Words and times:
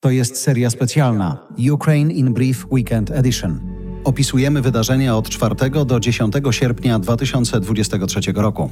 To 0.00 0.10
jest 0.10 0.36
seria 0.36 0.70
specjalna 0.70 1.46
Ukraine 1.72 2.12
in 2.12 2.34
Brief 2.34 2.66
Weekend 2.70 3.10
Edition. 3.10 3.60
Opisujemy 4.04 4.62
wydarzenia 4.62 5.16
od 5.16 5.28
4 5.28 5.54
do 5.86 6.00
10 6.00 6.34
sierpnia 6.50 6.98
2023 6.98 8.32
roku. 8.34 8.70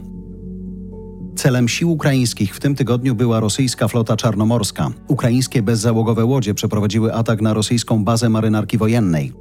Celem 1.37 1.69
sił 1.69 1.93
ukraińskich 1.93 2.57
w 2.57 2.61
tym 2.61 2.75
tygodniu 2.75 3.15
była 3.15 3.41
rosyjska 3.41 3.89
flota 3.89 4.17
czarnomorska. 4.17 4.91
Ukraińskie 5.09 5.63
bezzałogowe 5.63 6.25
łodzie 6.25 6.55
przeprowadziły 6.55 7.15
atak 7.15 7.41
na 7.41 7.55
rosyjską 7.55 8.05
bazę 8.05 8.29
marynarki 8.29 8.79
wojennej. 8.79 9.33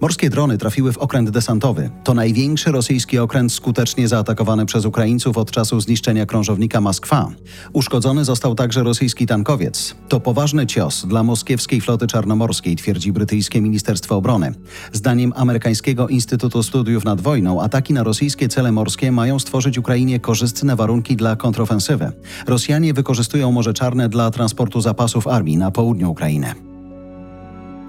Morskie 0.00 0.30
drony 0.30 0.58
trafiły 0.58 0.92
w 0.92 0.98
okręt 0.98 1.30
desantowy. 1.30 1.90
To 2.04 2.14
największy 2.14 2.72
rosyjski 2.72 3.18
okręt 3.18 3.52
skutecznie 3.52 4.08
zaatakowany 4.08 4.66
przez 4.66 4.84
Ukraińców 4.84 5.38
od 5.38 5.50
czasu 5.50 5.80
zniszczenia 5.80 6.26
krążownika 6.26 6.80
Moskwa. 6.80 7.30
Uszkodzony 7.72 8.24
został 8.24 8.54
także 8.54 8.82
rosyjski 8.82 9.26
tankowiec. 9.26 9.94
To 10.08 10.20
poważny 10.20 10.66
cios 10.66 11.06
dla 11.06 11.22
moskiewskiej 11.22 11.80
floty 11.80 12.06
czarnomorskiej, 12.06 12.76
twierdzi 12.76 13.12
brytyjskie 13.12 13.60
Ministerstwo 13.60 14.16
Obrony. 14.16 14.54
Zdaniem 14.92 15.32
amerykańskiego 15.36 16.08
Instytutu 16.08 16.62
Studiów 16.62 17.04
nad 17.04 17.20
Wojną, 17.20 17.62
ataki 17.62 17.92
na 17.92 18.02
rosyjskie 18.02 18.48
cele 18.48 18.72
morskie 18.72 19.12
mają 19.12 19.38
stworzyć 19.38 19.78
Ukrainie 19.78 20.20
korzystne 20.20 20.76
warunki 20.76 21.16
dla 21.16 21.36
kontrofensywę. 21.44 22.12
Rosjanie 22.46 22.94
wykorzystują 22.94 23.52
Morze 23.52 23.74
Czarne 23.74 24.08
dla 24.08 24.30
transportu 24.30 24.80
zapasów 24.80 25.26
armii 25.26 25.56
na 25.56 25.70
południu 25.70 26.10
Ukrainy. 26.10 26.73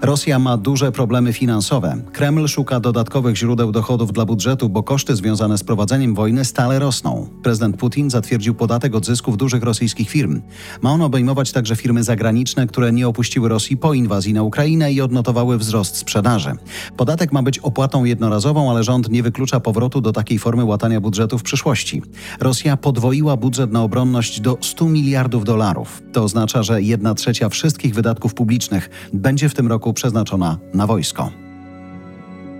Rosja 0.02 0.38
ma 0.38 0.56
duże 0.56 0.92
problemy 0.92 1.32
finansowe. 1.32 1.96
Kreml 2.12 2.48
szuka 2.48 2.80
dodatkowych 2.80 3.36
źródeł 3.36 3.72
dochodów 3.72 4.12
dla 4.12 4.24
budżetu, 4.24 4.68
bo 4.68 4.82
koszty 4.82 5.16
związane 5.16 5.58
z 5.58 5.64
prowadzeniem 5.64 6.14
wojny 6.14 6.44
stale 6.44 6.78
rosną. 6.78 7.28
Prezydent 7.42 7.76
Putin 7.76 8.10
zatwierdził 8.10 8.54
podatek 8.54 8.94
od 8.94 9.06
zysków 9.06 9.36
dużych 9.36 9.62
rosyjskich 9.62 10.10
firm. 10.10 10.42
Ma 10.82 10.90
on 10.90 11.02
obejmować 11.02 11.52
także 11.52 11.76
firmy 11.76 12.02
zagraniczne, 12.02 12.66
które 12.66 12.92
nie 12.92 13.08
opuściły 13.08 13.48
Rosji 13.48 13.76
po 13.76 13.94
inwazji 13.94 14.32
na 14.32 14.42
Ukrainę 14.42 14.92
i 14.92 15.00
odnotowały 15.00 15.58
wzrost 15.58 15.96
sprzedaży. 15.96 16.52
Podatek 16.96 17.32
ma 17.32 17.42
być 17.42 17.58
opłatą 17.58 18.04
jednorazową, 18.04 18.70
ale 18.70 18.84
rząd 18.84 19.10
nie 19.10 19.22
wyklucza 19.22 19.60
powrotu 19.60 20.00
do 20.00 20.12
takiej 20.12 20.38
formy 20.38 20.64
łatania 20.64 21.00
budżetu 21.00 21.38
w 21.38 21.42
przyszłości. 21.42 22.02
Rosja 22.40 22.76
podwoiła 22.76 23.36
budżet 23.36 23.72
na 23.72 23.82
obronność 23.82 24.40
do 24.40 24.58
100 24.60 24.84
miliardów 24.84 25.44
dolarów. 25.44 26.02
To 26.12 26.22
oznacza, 26.22 26.62
że 26.62 26.82
jedna 26.82 27.14
trzecia 27.14 27.48
wszystkich 27.48 27.94
wydatków 27.94 28.34
publicznych 28.34 28.90
będzie 29.12 29.48
w 29.48 29.54
tym 29.54 29.66
roku 29.68 29.85
przeznaczona 29.92 30.58
na 30.74 30.86
wojsko. 30.86 31.45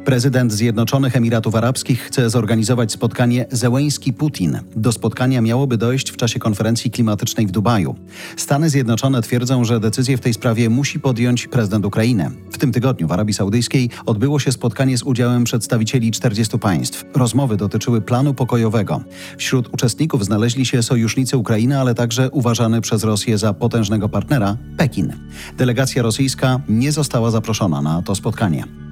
Prezydent 0.06 0.52
Zjednoczonych 0.52 1.16
Emiratów 1.16 1.54
Arabskich 1.54 2.00
chce 2.00 2.30
zorganizować 2.30 2.92
spotkanie 2.92 3.46
Zełeński-Putin. 3.50 4.58
Do 4.76 4.92
spotkania 4.92 5.40
miałoby 5.40 5.76
dojść 5.76 6.10
w 6.10 6.16
czasie 6.16 6.38
konferencji 6.38 6.90
klimatycznej 6.90 7.46
w 7.46 7.50
Dubaju. 7.50 7.94
Stany 8.36 8.70
Zjednoczone 8.70 9.22
twierdzą, 9.22 9.64
że 9.64 9.80
decyzję 9.80 10.16
w 10.16 10.20
tej 10.20 10.34
sprawie 10.34 10.70
musi 10.70 11.00
podjąć 11.00 11.46
prezydent 11.46 11.86
Ukrainy. 11.86 12.30
W 12.52 12.58
tym 12.58 12.72
tygodniu 12.72 13.08
w 13.08 13.12
Arabii 13.12 13.34
Saudyjskiej 13.34 13.90
odbyło 14.06 14.38
się 14.38 14.52
spotkanie 14.52 14.98
z 14.98 15.02
udziałem 15.02 15.44
przedstawicieli 15.44 16.10
40 16.10 16.58
państw. 16.58 17.04
Rozmowy 17.14 17.56
dotyczyły 17.56 18.00
planu 18.00 18.34
pokojowego. 18.34 19.00
Wśród 19.38 19.74
uczestników 19.74 20.24
znaleźli 20.24 20.66
się 20.66 20.82
sojusznicy 20.82 21.36
Ukrainy, 21.36 21.80
ale 21.80 21.94
także 21.94 22.30
uważany 22.30 22.80
przez 22.80 23.04
Rosję 23.04 23.38
za 23.38 23.54
potężnego 23.54 24.08
partnera 24.08 24.56
Pekin. 24.76 25.12
Delegacja 25.56 26.02
rosyjska 26.02 26.60
nie 26.68 26.92
została 26.92 27.30
zaproszona 27.30 27.82
na 27.82 28.02
to 28.02 28.14
spotkanie. 28.14 28.85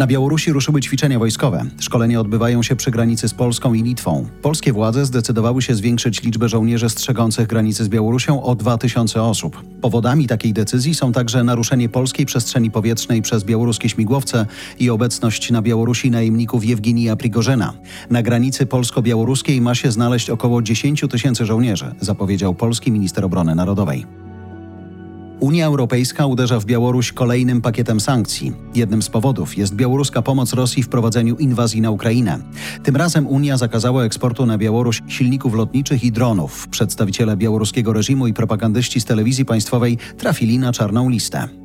Na 0.00 0.06
Białorusi 0.06 0.52
ruszyły 0.52 0.80
ćwiczenia 0.80 1.18
wojskowe. 1.18 1.64
Szkolenia 1.80 2.20
odbywają 2.20 2.62
się 2.62 2.76
przy 2.76 2.90
granicy 2.90 3.28
z 3.28 3.34
Polską 3.34 3.74
i 3.74 3.82
Litwą. 3.82 4.26
Polskie 4.42 4.72
władze 4.72 5.06
zdecydowały 5.06 5.62
się 5.62 5.74
zwiększyć 5.74 6.22
liczbę 6.22 6.48
żołnierzy 6.48 6.88
strzegących 6.88 7.46
granicy 7.46 7.84
z 7.84 7.88
Białorusią 7.88 8.42
o 8.42 8.54
2000 8.54 9.22
osób. 9.22 9.64
Powodami 9.80 10.26
takiej 10.26 10.52
decyzji 10.52 10.94
są 10.94 11.12
także 11.12 11.44
naruszenie 11.44 11.88
polskiej 11.88 12.26
przestrzeni 12.26 12.70
powietrznej 12.70 13.22
przez 13.22 13.44
białoruskie 13.44 13.88
śmigłowce 13.88 14.46
i 14.78 14.90
obecność 14.90 15.50
na 15.50 15.62
Białorusi 15.62 16.10
najemników 16.10 16.64
Jewginija 16.64 17.16
Prigorzyna. 17.16 17.72
Na 18.10 18.22
granicy 18.22 18.66
polsko-białoruskiej 18.66 19.60
ma 19.60 19.74
się 19.74 19.92
znaleźć 19.92 20.30
około 20.30 20.62
10 20.62 21.04
tysięcy 21.10 21.46
żołnierzy, 21.46 21.94
zapowiedział 22.00 22.54
polski 22.54 22.92
minister 22.92 23.24
obrony 23.24 23.54
narodowej. 23.54 24.19
Unia 25.40 25.66
Europejska 25.66 26.26
uderza 26.26 26.60
w 26.60 26.64
Białoruś 26.64 27.12
kolejnym 27.12 27.60
pakietem 27.60 28.00
sankcji. 28.00 28.52
Jednym 28.74 29.02
z 29.02 29.08
powodów 29.08 29.58
jest 29.58 29.74
białoruska 29.74 30.22
pomoc 30.22 30.52
Rosji 30.52 30.82
w 30.82 30.88
prowadzeniu 30.88 31.36
inwazji 31.36 31.80
na 31.80 31.90
Ukrainę. 31.90 32.38
Tym 32.82 32.96
razem 32.96 33.26
Unia 33.26 33.56
zakazała 33.56 34.04
eksportu 34.04 34.46
na 34.46 34.58
Białoruś 34.58 35.02
silników 35.08 35.54
lotniczych 35.54 36.04
i 36.04 36.12
dronów. 36.12 36.68
Przedstawiciele 36.68 37.36
białoruskiego 37.36 37.92
reżimu 37.92 38.26
i 38.26 38.32
propagandyści 38.32 39.00
z 39.00 39.04
telewizji 39.04 39.44
państwowej 39.44 39.98
trafili 40.18 40.58
na 40.58 40.72
czarną 40.72 41.08
listę. 41.08 41.59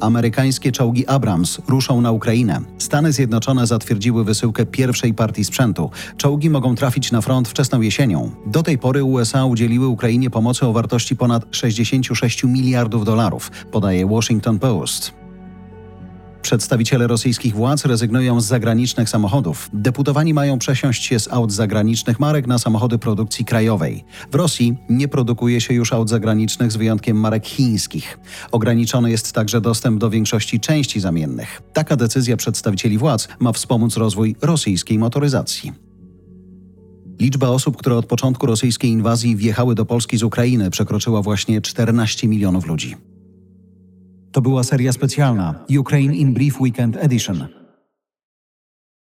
Amerykańskie 0.00 0.72
czołgi 0.72 1.06
Abrams 1.06 1.58
ruszą 1.68 2.00
na 2.00 2.12
Ukrainę. 2.12 2.60
Stany 2.78 3.12
Zjednoczone 3.12 3.66
zatwierdziły 3.66 4.24
wysyłkę 4.24 4.66
pierwszej 4.66 5.14
partii 5.14 5.44
sprzętu. 5.44 5.90
Czołgi 6.16 6.50
mogą 6.50 6.74
trafić 6.74 7.12
na 7.12 7.20
front 7.20 7.48
wczesną 7.48 7.80
jesienią. 7.80 8.30
Do 8.46 8.62
tej 8.62 8.78
pory 8.78 9.04
USA 9.04 9.44
udzieliły 9.44 9.86
Ukrainie 9.86 10.30
pomocy 10.30 10.66
o 10.66 10.72
wartości 10.72 11.16
ponad 11.16 11.46
66 11.50 12.44
miliardów 12.44 13.04
dolarów, 13.04 13.50
podaje 13.72 14.06
Washington 14.06 14.58
Post. 14.58 15.25
Przedstawiciele 16.46 17.06
rosyjskich 17.06 17.54
władz 17.54 17.84
rezygnują 17.84 18.40
z 18.40 18.46
zagranicznych 18.46 19.08
samochodów. 19.08 19.70
Deputowani 19.72 20.34
mają 20.34 20.58
przesiąść 20.58 21.04
się 21.04 21.20
z 21.20 21.32
aut 21.32 21.52
zagranicznych 21.52 22.20
marek 22.20 22.46
na 22.46 22.58
samochody 22.58 22.98
produkcji 22.98 23.44
krajowej. 23.44 24.04
W 24.32 24.34
Rosji 24.34 24.76
nie 24.88 25.08
produkuje 25.08 25.60
się 25.60 25.74
już 25.74 25.92
aut 25.92 26.08
zagranicznych 26.08 26.72
z 26.72 26.76
wyjątkiem 26.76 27.20
marek 27.20 27.46
chińskich. 27.46 28.18
Ograniczony 28.52 29.10
jest 29.10 29.32
także 29.32 29.60
dostęp 29.60 30.00
do 30.00 30.10
większości 30.10 30.60
części 30.60 31.00
zamiennych. 31.00 31.62
Taka 31.72 31.96
decyzja 31.96 32.36
przedstawicieli 32.36 32.98
władz 32.98 33.28
ma 33.38 33.52
wspomóc 33.52 33.96
rozwój 33.96 34.36
rosyjskiej 34.42 34.98
motoryzacji. 34.98 35.72
Liczba 37.20 37.48
osób, 37.48 37.76
które 37.76 37.96
od 37.96 38.06
początku 38.06 38.46
rosyjskiej 38.46 38.90
inwazji 38.90 39.36
wjechały 39.36 39.74
do 39.74 39.84
Polski 39.84 40.18
z 40.18 40.22
Ukrainy, 40.22 40.70
przekroczyła 40.70 41.22
właśnie 41.22 41.60
14 41.60 42.28
milionów 42.28 42.66
ludzi. 42.66 43.15
To 44.36 44.40
była 44.42 44.64
seria 44.64 44.92
specjalna 44.92 45.54
Ukraine 45.78 46.14
in 46.14 46.34
Brief 46.34 46.60
Weekend 46.60 46.96
Edition. 46.96 47.65